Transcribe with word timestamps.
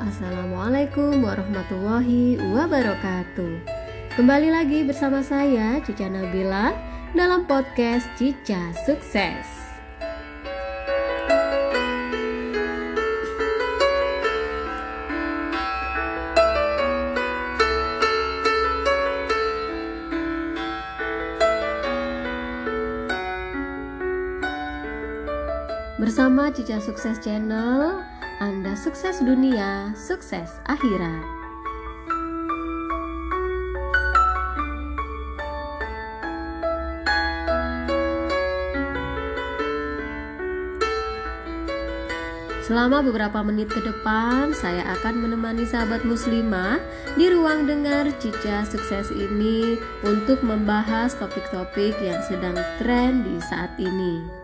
Assalamualaikum 0.00 1.26
warahmatullahi 1.26 2.38
wabarakatuh. 2.38 3.52
Kembali 4.14 4.48
lagi 4.52 4.86
bersama 4.86 5.20
saya 5.24 5.82
Cica 5.82 6.06
Nabila 6.06 6.72
dalam 7.12 7.48
podcast 7.48 8.06
Cica 8.14 8.70
Sukses. 8.86 9.60
Bersama 26.00 26.48
Cica 26.48 26.80
Sukses 26.80 27.20
Channel, 27.20 28.00
anda 28.40 28.72
sukses 28.72 29.20
dunia, 29.20 29.92
sukses 29.92 30.48
akhirat. 30.64 31.20
Selama 42.64 43.04
beberapa 43.04 43.44
menit 43.44 43.68
ke 43.68 43.82
depan, 43.84 44.56
saya 44.56 44.88
akan 44.96 45.20
menemani 45.20 45.68
sahabat 45.68 46.06
muslimah 46.08 46.80
di 47.20 47.28
ruang 47.28 47.68
dengar 47.68 48.08
Cica 48.22 48.64
Sukses 48.64 49.12
ini 49.12 49.76
untuk 50.06 50.40
membahas 50.40 51.12
topik-topik 51.18 51.92
yang 52.00 52.22
sedang 52.24 52.56
tren 52.80 53.20
di 53.26 53.36
saat 53.42 53.74
ini. 53.76 54.40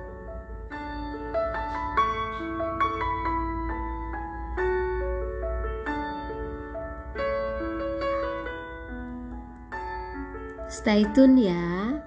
Stay 10.86 11.02
tune 11.18 11.42
ya. 11.42 11.98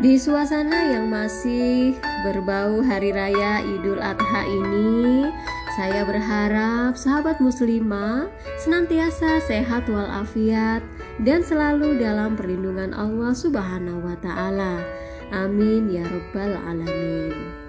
Di 0.00 0.16
suasana 0.16 0.96
yang 0.96 1.12
masih 1.12 1.92
berbau 2.24 2.80
hari 2.80 3.12
raya 3.12 3.60
Idul 3.60 4.00
Adha 4.00 4.48
ini, 4.48 5.28
saya 5.76 6.08
berharap 6.08 6.96
sahabat 6.96 7.36
muslimah 7.44 8.32
senantiasa 8.64 9.44
sehat 9.44 9.92
walafiat 9.92 10.80
dan 11.24 11.40
selalu 11.40 11.96
dalam 11.96 12.36
perlindungan 12.36 12.92
Allah 12.92 13.32
Subhanahu 13.32 14.04
wa 14.04 14.16
taala. 14.20 14.80
Amin 15.32 15.88
ya 15.90 16.04
rabbal 16.04 16.54
alamin. 16.54 17.65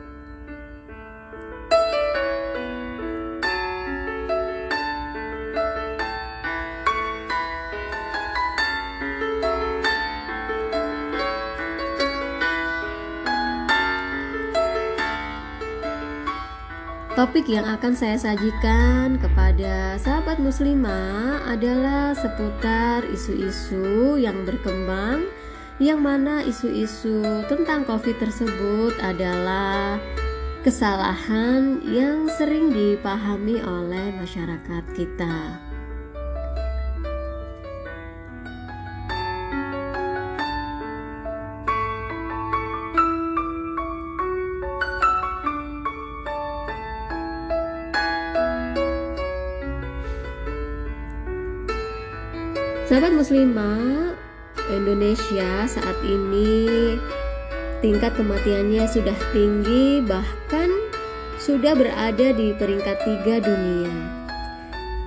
Topik 17.17 17.49
yang 17.49 17.65
akan 17.65 17.97
saya 17.97 18.13
sajikan 18.13 19.17
kepada 19.17 19.97
sahabat 19.97 20.37
muslimah 20.37 21.49
adalah 21.49 22.13
seputar 22.13 23.09
isu-isu 23.09 24.21
yang 24.21 24.45
berkembang 24.45 25.25
yang 25.81 25.97
mana 25.97 26.45
isu-isu 26.45 27.41
tentang 27.49 27.89
COVID 27.89 28.21
tersebut 28.21 28.93
adalah 29.01 29.97
kesalahan 30.61 31.81
yang 31.89 32.29
sering 32.37 32.69
dipahami 32.69 33.65
oleh 33.65 34.13
masyarakat 34.13 34.85
kita. 34.93 35.66
Sahabat 52.87 53.11
muslimah 53.11 54.15
Indonesia 54.71 55.67
saat 55.67 55.97
ini 56.07 56.95
tingkat 57.83 58.15
kematiannya 58.15 58.83
sudah 58.89 59.17
tinggi 59.35 60.01
bahkan 60.03 60.71
sudah 61.37 61.77
berada 61.77 62.33
di 62.33 62.55
peringkat 62.57 62.97
tiga 63.05 63.43
dunia. 63.43 63.93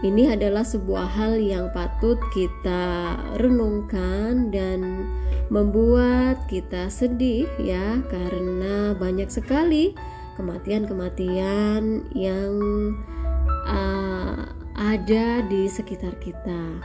Ini 0.00 0.33
adalah 0.33 0.65
sebuah 0.65 1.12
hal 1.12 1.37
yang 1.37 1.69
patut 1.77 2.16
kita 2.33 3.16
renungkan 3.37 4.49
dan 4.49 5.05
membuat 5.53 6.41
kita 6.49 6.88
sedih 6.88 7.44
ya 7.61 8.00
karena 8.09 8.97
banyak 8.97 9.28
sekali 9.28 9.93
kematian-kematian 10.41 12.09
yang 12.17 12.55
uh, 13.69 14.49
ada 14.72 15.44
di 15.44 15.69
sekitar 15.69 16.17
kita. 16.25 16.81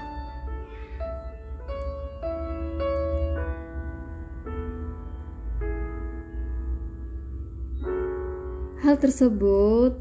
Hal 8.96 9.12
tersebut 9.12 9.92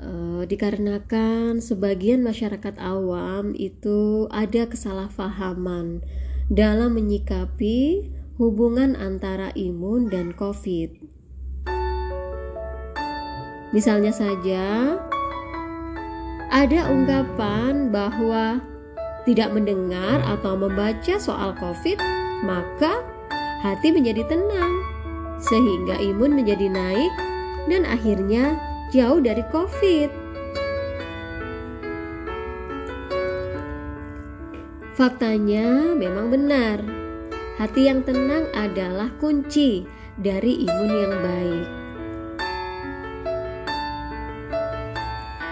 uh, 0.00 0.48
dikarenakan 0.48 1.60
sebagian 1.60 2.24
masyarakat 2.24 2.72
awam 2.80 3.52
itu 3.52 4.24
ada 4.32 4.64
kesalahpahaman 4.64 6.00
dalam 6.48 6.96
menyikapi 6.96 8.08
hubungan 8.40 8.96
antara 8.96 9.52
imun 9.52 10.08
dan 10.08 10.32
COVID. 10.32 11.04
Misalnya 13.76 14.16
saja, 14.16 14.96
ada 16.48 16.80
ungkapan 16.88 17.92
bahwa 17.92 18.64
tidak 19.28 19.52
mendengar 19.52 20.24
atau 20.24 20.56
membaca 20.56 21.20
soal 21.20 21.52
COVID, 21.60 22.00
maka 22.40 23.04
hati 23.60 23.92
menjadi 23.92 24.24
tenang, 24.32 24.72
sehingga 25.44 26.00
imun 26.00 26.40
menjadi 26.40 26.72
naik 26.72 27.35
dan 27.66 27.82
akhirnya 27.86 28.58
jauh 28.94 29.18
dari 29.18 29.42
COVID. 29.50 30.10
Faktanya 34.96 35.92
memang 35.92 36.32
benar, 36.32 36.80
hati 37.60 37.84
yang 37.84 38.00
tenang 38.00 38.48
adalah 38.56 39.12
kunci 39.20 39.84
dari 40.16 40.64
imun 40.64 40.88
yang 40.88 41.14
baik. 41.20 41.68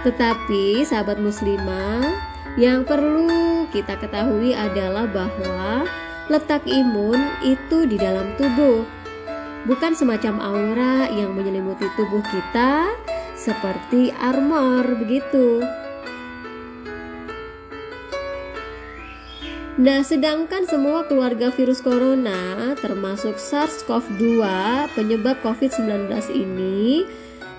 Tetapi, 0.09 0.85
sahabat 0.85 1.21
muslimah, 1.21 2.09
yang 2.57 2.89
perlu 2.89 3.69
kita 3.69 4.01
ketahui 4.01 4.57
adalah 4.57 5.05
bahwa 5.09 5.85
letak 6.33 6.65
imun 6.65 7.21
itu 7.45 7.85
di 7.85 8.01
dalam 8.01 8.33
tubuh 8.41 8.85
bukan 9.65 9.97
semacam 9.97 10.41
aura 10.41 11.09
yang 11.13 11.33
menyelimuti 11.33 11.89
tubuh 11.97 12.21
kita 12.29 12.93
seperti 13.37 14.13
armor 14.17 14.85
begitu. 14.97 15.65
Nah, 19.75 20.07
sedangkan 20.07 20.71
semua 20.71 21.03
keluarga 21.11 21.51
virus 21.51 21.83
corona 21.83 22.79
termasuk 22.79 23.35
SARS-CoV-2 23.35 24.39
penyebab 24.95 25.43
COVID-19 25.43 26.15
ini 26.31 27.03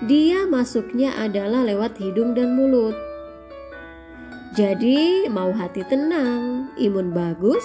dia 0.08 0.48
masuknya 0.48 1.12
adalah 1.20 1.60
lewat 1.60 2.00
hidung 2.00 2.32
dan 2.32 2.56
mulut. 2.56 2.96
Jadi, 4.56 5.28
mau 5.28 5.52
hati 5.52 5.84
tenang, 5.84 6.72
imun 6.80 7.12
bagus. 7.12 7.64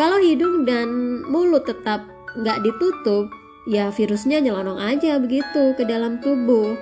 Kalau 0.00 0.16
hidung 0.24 0.64
dan 0.64 1.20
mulut 1.28 1.68
tetap 1.68 2.00
nggak 2.32 2.64
ditutup, 2.64 3.28
ya 3.66 3.90
virusnya 3.90 4.38
nyelonong 4.38 4.78
aja 4.78 5.18
begitu 5.18 5.74
ke 5.74 5.82
dalam 5.82 6.22
tubuh. 6.22 6.78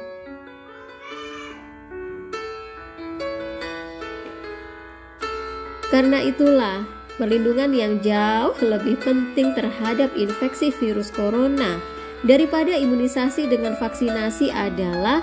Karena 5.88 6.20
itulah, 6.20 6.82
perlindungan 7.16 7.70
yang 7.70 8.02
jauh 8.02 8.56
lebih 8.60 8.98
penting 9.00 9.54
terhadap 9.54 10.10
infeksi 10.18 10.74
virus 10.74 11.08
corona 11.08 11.78
daripada 12.26 12.74
imunisasi 12.74 13.46
dengan 13.46 13.78
vaksinasi 13.78 14.50
adalah 14.50 15.22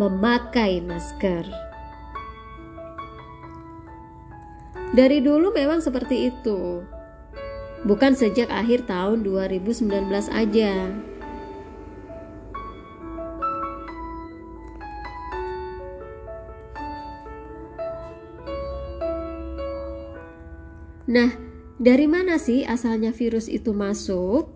memakai 0.00 0.80
masker. 0.80 1.44
Dari 4.96 5.20
dulu 5.20 5.52
memang 5.52 5.84
seperti 5.84 6.32
itu. 6.32 6.80
Bukan 7.84 8.16
sejak 8.16 8.48
akhir 8.48 8.88
tahun 8.88 9.26
2019 9.26 10.30
aja. 10.32 10.72
Nah, 21.06 21.30
dari 21.78 22.10
mana 22.10 22.34
sih 22.34 22.66
asalnya 22.66 23.14
virus 23.14 23.46
itu 23.46 23.70
masuk? 23.70 24.50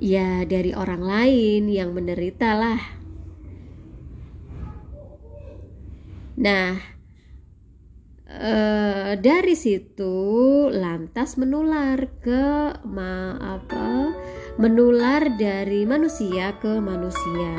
Ya, 0.00 0.42
dari 0.48 0.72
orang 0.72 1.04
lain 1.04 1.68
yang 1.68 1.92
menderita 1.92 2.56
lah. 2.56 2.80
Nah, 6.40 6.80
eh, 8.26 9.01
dari 9.18 9.58
situ 9.58 10.68
lantas 10.70 11.34
menular 11.36 11.98
ke 12.22 12.76
ma 12.86 13.36
apa? 13.36 14.14
Menular 14.56 15.26
dari 15.36 15.82
manusia 15.82 16.54
ke 16.62 16.78
manusia. 16.78 17.56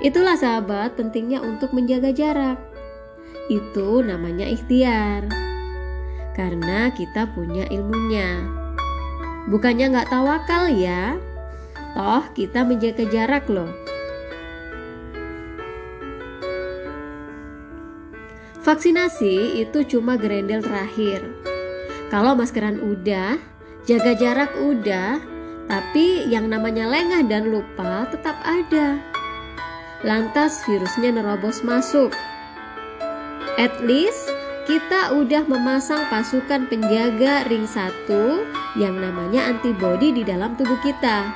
Itulah 0.00 0.38
sahabat 0.38 0.96
pentingnya 0.96 1.44
untuk 1.44 1.76
menjaga 1.76 2.14
jarak. 2.14 2.56
Itu 3.50 4.00
namanya 4.00 4.46
ikhtiar 4.46 5.26
karena 6.38 6.88
kita 6.94 7.28
punya 7.34 7.66
ilmunya. 7.68 8.40
Bukannya 9.50 9.92
nggak 9.92 10.08
tawakal 10.08 10.72
ya, 10.72 11.18
toh 11.92 12.24
kita 12.32 12.62
menjaga 12.62 13.04
jarak 13.10 13.44
loh. 13.50 13.89
Vaksinasi 18.70 19.66
itu 19.66 19.82
cuma 19.82 20.14
gerendel 20.14 20.62
terakhir. 20.62 21.26
Kalau 22.06 22.38
maskeran 22.38 22.78
udah, 22.78 23.34
jaga 23.82 24.14
jarak 24.14 24.54
udah, 24.62 25.18
tapi 25.66 26.30
yang 26.30 26.46
namanya 26.46 26.86
lengah 26.86 27.26
dan 27.26 27.50
lupa 27.50 28.06
tetap 28.14 28.38
ada. 28.46 29.02
Lantas 30.06 30.62
virusnya 30.70 31.10
nerobos 31.10 31.66
masuk. 31.66 32.14
At 33.58 33.74
least 33.82 34.30
kita 34.70 35.18
udah 35.18 35.50
memasang 35.50 36.06
pasukan 36.06 36.70
penjaga 36.70 37.50
ring 37.50 37.66
satu 37.66 38.46
yang 38.78 38.94
namanya 38.94 39.50
antibodi 39.50 40.14
di 40.14 40.22
dalam 40.22 40.54
tubuh 40.54 40.78
kita. 40.86 41.26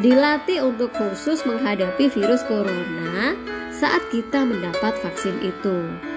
Dilatih 0.00 0.64
untuk 0.64 0.96
khusus 0.96 1.44
menghadapi 1.44 2.08
virus 2.08 2.40
corona 2.48 3.36
saat 3.68 4.00
kita 4.08 4.48
mendapat 4.48 4.96
vaksin 5.04 5.36
itu. 5.44 6.08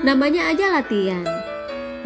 Namanya 0.00 0.48
aja 0.48 0.80
latihan. 0.80 1.28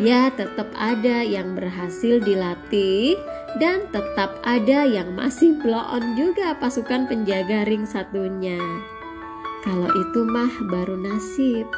Ya, 0.02 0.26
tetap 0.34 0.66
ada 0.74 1.22
yang 1.22 1.54
berhasil 1.54 2.18
dilatih 2.18 3.14
dan 3.62 3.86
tetap 3.94 4.42
ada 4.42 4.82
yang 4.82 5.14
masih 5.14 5.54
blow 5.62 5.78
on 5.78 6.18
juga 6.18 6.58
pasukan 6.58 7.06
penjaga 7.06 7.62
ring 7.70 7.86
satunya. 7.86 8.58
Kalau 9.62 9.86
itu 9.94 10.26
mah 10.26 10.50
baru 10.66 10.98
nasib. 10.98 11.70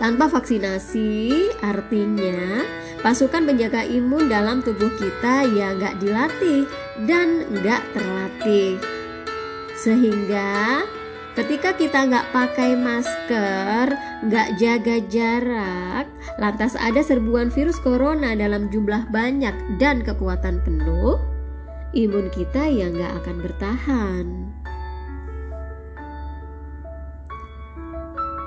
Tanpa 0.00 0.32
vaksinasi, 0.32 1.52
artinya 1.60 2.64
pasukan 3.04 3.44
penjaga 3.44 3.84
imun 3.84 4.32
dalam 4.32 4.64
tubuh 4.64 4.90
kita 4.96 5.44
ya 5.52 5.76
nggak 5.76 6.00
dilatih 6.00 6.64
dan 7.04 7.44
nggak 7.52 7.84
terlatih. 7.92 8.93
Sehingga 9.84 10.80
ketika 11.36 11.76
kita 11.76 12.08
nggak 12.08 12.32
pakai 12.32 12.72
masker, 12.72 13.92
nggak 14.24 14.48
jaga 14.56 14.96
jarak, 15.12 16.08
lantas 16.40 16.72
ada 16.72 17.04
serbuan 17.04 17.52
virus 17.52 17.76
corona 17.84 18.32
dalam 18.32 18.72
jumlah 18.72 19.12
banyak 19.12 19.52
dan 19.76 20.00
kekuatan 20.00 20.64
penuh, 20.64 21.20
imun 21.92 22.32
kita 22.32 22.64
yang 22.64 22.96
gak 22.96 23.12
akan 23.20 23.36
bertahan. 23.44 24.26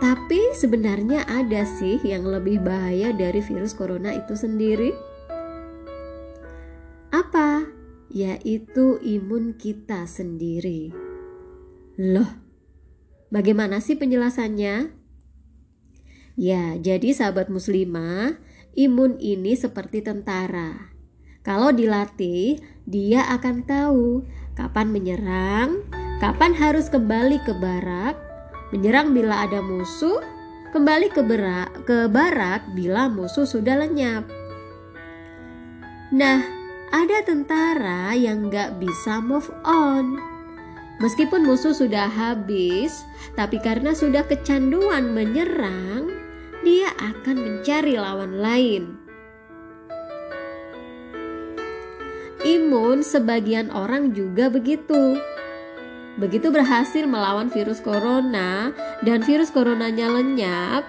Tapi 0.02 0.42
sebenarnya 0.58 1.22
ada 1.30 1.70
sih 1.70 2.02
yang 2.02 2.26
lebih 2.26 2.66
bahaya 2.66 3.14
dari 3.14 3.46
virus 3.46 3.78
corona 3.78 4.10
itu 4.10 4.34
sendiri. 4.34 4.90
Apa? 7.14 7.62
Yaitu 8.10 8.98
imun 9.06 9.54
kita 9.58 10.06
sendiri. 10.10 11.07
Loh, 11.98 12.30
bagaimana 13.34 13.82
sih 13.82 13.98
penjelasannya? 13.98 14.94
Ya, 16.38 16.78
jadi 16.78 17.10
sahabat 17.10 17.50
muslimah, 17.50 18.38
imun 18.78 19.18
ini 19.18 19.58
seperti 19.58 20.06
tentara. 20.06 20.94
Kalau 21.42 21.74
dilatih, 21.74 22.62
dia 22.86 23.26
akan 23.34 23.66
tahu 23.66 24.22
kapan 24.54 24.94
menyerang, 24.94 25.90
kapan 26.22 26.54
harus 26.54 26.86
kembali 26.86 27.42
ke 27.42 27.58
barak, 27.58 28.14
menyerang 28.70 29.18
bila 29.18 29.50
ada 29.50 29.58
musuh, 29.66 30.22
kembali 30.78 31.10
ke, 31.10 31.26
berak, 31.26 31.82
ke 31.90 32.06
barak 32.14 32.78
bila 32.78 33.10
musuh 33.10 33.50
sudah 33.50 33.74
lenyap. 33.74 34.22
Nah, 36.14 36.46
ada 36.94 37.26
tentara 37.26 38.14
yang 38.14 38.54
gak 38.54 38.78
bisa 38.78 39.18
move 39.18 39.50
on. 39.66 40.37
Meskipun 40.98 41.46
musuh 41.46 41.78
sudah 41.78 42.10
habis, 42.10 43.06
tapi 43.38 43.62
karena 43.62 43.94
sudah 43.94 44.26
kecanduan 44.26 45.14
menyerang, 45.14 46.10
dia 46.66 46.90
akan 46.98 47.38
mencari 47.38 48.02
lawan 48.02 48.42
lain. 48.42 48.98
Imun 52.42 53.06
sebagian 53.06 53.70
orang 53.70 54.18
juga 54.18 54.50
begitu. 54.50 55.22
Begitu 56.18 56.50
berhasil 56.50 57.06
melawan 57.06 57.54
virus 57.54 57.78
corona 57.78 58.74
dan 59.06 59.22
virus 59.22 59.54
coronanya 59.54 60.10
lenyap, 60.10 60.82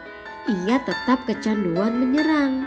ia 0.48 0.80
tetap 0.88 1.28
kecanduan 1.28 2.00
menyerang. 2.00 2.64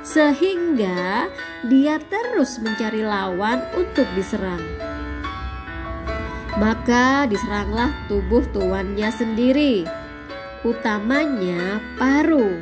Sehingga 0.00 1.28
dia 1.68 2.00
terus 2.08 2.56
mencari 2.64 3.04
lawan 3.04 3.60
untuk 3.76 4.08
diserang. 4.16 4.71
Maka 6.60 7.24
diseranglah 7.30 7.92
tubuh 8.08 8.44
tuannya 8.52 9.08
sendiri, 9.08 9.88
utamanya 10.64 11.80
paru. 11.96 12.60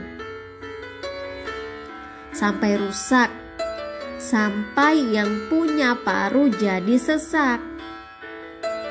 Sampai 2.31 2.79
rusak 2.79 3.41
sampai 4.21 5.17
yang 5.17 5.49
punya 5.49 5.97
paru 5.97 6.53
jadi 6.53 7.01
sesak. 7.01 7.59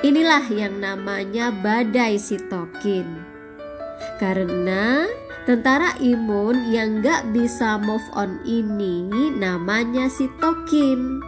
Inilah 0.01 0.43
yang 0.49 0.81
namanya 0.81 1.53
badai 1.53 2.17
sitokin. 2.17 3.05
Karena 4.17 5.05
tentara 5.45 5.95
imun 6.01 6.73
yang 6.73 7.05
gak 7.05 7.29
bisa 7.31 7.77
move 7.77 8.03
on 8.17 8.41
ini 8.43 9.31
namanya 9.37 10.09
sitokin. 10.09 11.21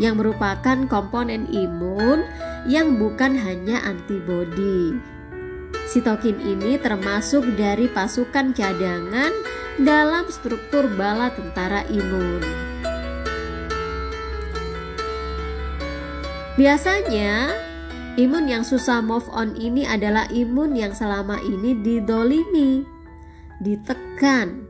Yang 0.00 0.24
merupakan 0.24 0.88
komponen 0.88 1.44
imun 1.52 2.24
yang 2.64 2.96
bukan 2.96 3.36
hanya 3.36 3.84
antibodi. 3.84 4.96
Sitokin 5.90 6.40
ini 6.40 6.80
termasuk 6.80 7.44
dari 7.60 7.84
pasukan 7.90 8.56
cadangan 8.56 9.34
dalam 9.76 10.24
struktur 10.32 10.88
bala 10.96 11.28
tentara 11.36 11.84
imun. 11.92 12.40
Biasanya, 16.60 17.56
imun 18.20 18.44
yang 18.44 18.62
susah 18.62 19.00
move 19.00 19.24
on 19.32 19.56
ini 19.56 19.88
adalah 19.88 20.28
imun 20.28 20.76
yang 20.76 20.92
selama 20.92 21.40
ini 21.40 21.72
didolimi, 21.80 22.84
ditekan. 23.64 24.68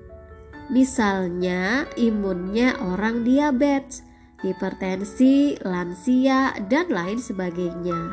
Misalnya, 0.71 1.91
imunnya 1.99 2.79
orang 2.79 3.27
diabetes, 3.27 4.07
hipertensi, 4.41 5.57
lansia, 5.65 6.57
dan 6.69 6.89
lain 6.89 7.21
sebagainya. 7.21 8.11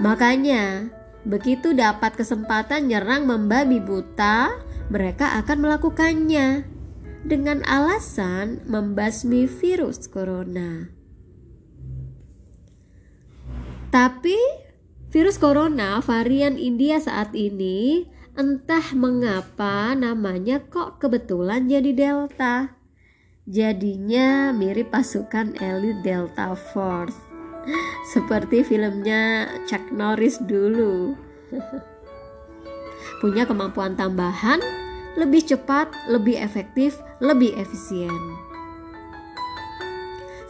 Makanya, 0.00 0.92
begitu 1.24 1.72
dapat 1.72 2.20
kesempatan 2.20 2.92
nyerang 2.92 3.24
membabi 3.24 3.80
buta, 3.80 4.52
mereka 4.92 5.40
akan 5.40 5.64
melakukannya 5.64 6.68
dengan 7.26 7.64
alasan 7.66 8.62
membasmi 8.68 9.48
virus 9.48 10.06
corona. 10.06 10.92
Tapi 13.90 14.36
virus 15.08 15.40
corona 15.40 15.98
varian 16.04 16.60
India 16.60 17.00
saat 17.00 17.32
ini 17.32 18.04
entah 18.36 18.92
mengapa 18.92 19.96
namanya 19.96 20.60
kok 20.68 21.00
kebetulan 21.00 21.64
jadi 21.66 21.96
Delta. 21.96 22.75
Jadinya 23.46 24.50
mirip 24.50 24.90
pasukan 24.90 25.54
elit 25.62 26.02
Delta 26.02 26.58
Force. 26.58 27.14
Seperti 28.12 28.66
filmnya 28.66 29.46
Chuck 29.70 29.94
Norris 29.94 30.42
dulu. 30.42 31.14
Punya 33.22 33.46
kemampuan 33.46 33.94
tambahan, 33.94 34.58
lebih 35.14 35.46
cepat, 35.46 35.94
lebih 36.10 36.34
efektif, 36.42 36.98
lebih 37.22 37.54
efisien. 37.54 38.10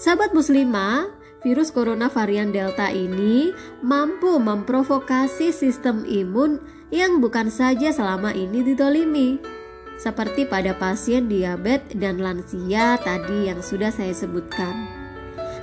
Sahabat 0.00 0.32
muslimah, 0.32 1.12
virus 1.44 1.68
corona 1.68 2.08
varian 2.08 2.48
Delta 2.48 2.88
ini 2.88 3.52
mampu 3.84 4.40
memprovokasi 4.40 5.52
sistem 5.52 6.00
imun 6.08 6.64
yang 6.88 7.20
bukan 7.20 7.52
saja 7.52 7.92
selama 7.92 8.32
ini 8.32 8.64
ditolimi 8.64 9.55
seperti 9.96 10.44
pada 10.44 10.76
pasien 10.76 11.28
diabetes 11.28 11.96
dan 11.96 12.20
lansia 12.20 13.00
tadi 13.00 13.48
yang 13.48 13.60
sudah 13.64 13.88
saya 13.88 14.12
sebutkan. 14.12 14.86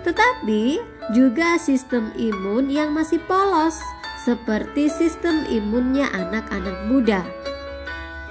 Tetapi 0.03 0.81
juga 1.15 1.55
sistem 1.61 2.11
imun 2.19 2.67
yang 2.67 2.91
masih 2.91 3.21
polos 3.23 3.79
seperti 4.23 4.87
sistem 4.87 5.43
imunnya 5.47 6.07
anak-anak 6.11 6.87
muda. 6.87 7.21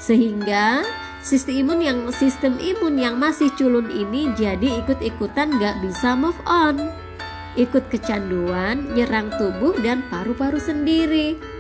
Sehingga 0.01 0.83
sistem 1.23 1.65
imun 1.65 1.81
yang 1.81 1.99
sistem 2.11 2.59
imun 2.59 2.99
yang 2.99 3.17
masih 3.17 3.49
culun 3.55 3.89
ini 3.93 4.33
jadi 4.35 4.83
ikut-ikutan 4.85 5.61
gak 5.61 5.81
bisa 5.85 6.17
move 6.17 6.39
on. 6.49 6.93
Ikut 7.53 7.93
kecanduan, 7.93 8.97
nyerang 8.97 9.29
tubuh 9.37 9.77
dan 9.85 10.01
paru-paru 10.09 10.57
sendiri. 10.57 11.52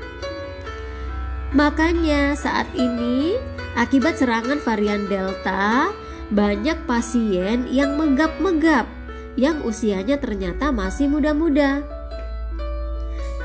Makanya 1.52 2.32
saat 2.32 2.66
ini 2.72 3.36
Akibat 3.72 4.20
serangan 4.20 4.60
varian 4.60 5.08
Delta, 5.08 5.96
banyak 6.28 6.84
pasien 6.84 7.64
yang 7.72 7.96
megap-megap 7.96 8.84
yang 9.32 9.64
usianya 9.64 10.20
ternyata 10.20 10.68
masih 10.68 11.08
muda-muda. 11.08 11.80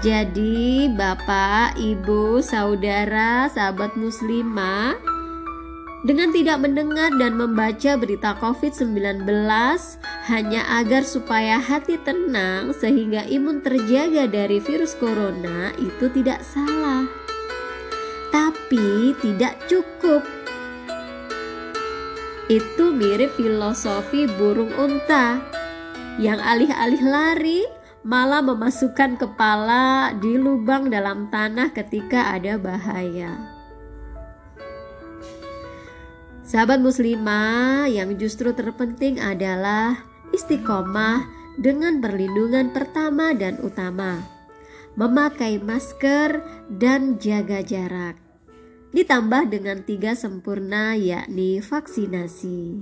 Jadi, 0.04 0.92
Bapak, 0.92 1.80
Ibu, 1.80 2.44
saudara, 2.44 3.48
sahabat 3.48 3.96
muslimah, 3.96 5.00
dengan 6.04 6.36
tidak 6.36 6.60
mendengar 6.60 7.10
dan 7.16 7.40
membaca 7.40 7.96
berita 7.96 8.36
COVID-19 8.38 9.24
hanya 10.28 10.62
agar 10.76 11.08
supaya 11.08 11.56
hati 11.58 11.98
tenang 12.04 12.76
sehingga 12.76 13.26
imun 13.32 13.64
terjaga 13.64 14.28
dari 14.28 14.60
virus 14.60 14.94
corona 15.00 15.72
itu 15.80 16.12
tidak 16.14 16.46
salah 16.46 17.27
tapi 18.68 19.16
tidak 19.24 19.56
cukup. 19.72 20.28
Itu 22.52 22.92
mirip 22.92 23.40
filosofi 23.40 24.28
burung 24.36 24.76
unta 24.76 25.40
yang 26.20 26.36
alih-alih 26.36 27.00
lari 27.00 27.64
malah 28.04 28.44
memasukkan 28.44 29.24
kepala 29.24 30.12
di 30.20 30.36
lubang 30.36 30.92
dalam 30.92 31.32
tanah 31.32 31.72
ketika 31.72 32.36
ada 32.36 32.60
bahaya. 32.60 33.40
Sahabat 36.44 36.84
muslimah 36.84 37.88
yang 37.88 38.20
justru 38.20 38.52
terpenting 38.52 39.16
adalah 39.16 39.96
istiqomah 40.36 41.24
dengan 41.56 42.04
perlindungan 42.04 42.76
pertama 42.76 43.32
dan 43.32 43.64
utama, 43.64 44.28
memakai 45.00 45.56
masker 45.56 46.44
dan 46.68 47.16
jaga 47.16 47.64
jarak 47.64 48.27
ditambah 48.98 49.54
dengan 49.54 49.86
tiga 49.86 50.18
sempurna 50.18 50.98
yakni 50.98 51.62
vaksinasi. 51.62 52.82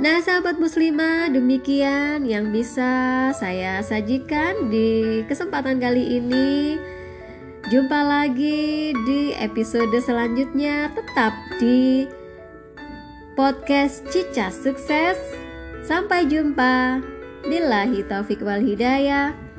Nah, 0.00 0.18
sahabat 0.24 0.56
muslimah, 0.56 1.28
demikian 1.28 2.24
yang 2.24 2.50
bisa 2.50 3.30
saya 3.36 3.84
sajikan 3.84 4.72
di 4.72 5.20
kesempatan 5.28 5.76
kali 5.76 6.18
ini. 6.18 6.80
Jumpa 7.68 8.00
lagi 8.00 8.96
di 9.04 9.36
episode 9.36 9.94
selanjutnya, 10.00 10.88
tetap 10.96 11.36
di 11.60 12.08
podcast 13.36 14.08
Cica 14.08 14.48
Sukses. 14.48 15.20
Sampai 15.84 16.24
jumpa. 16.26 17.04
Billahi 17.44 18.08
taufik 18.08 18.40
wal 18.40 18.64
hidayah. 18.64 19.43